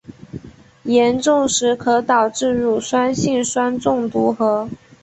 [0.85, 4.67] 严重时可导致乳酸性酸中毒和。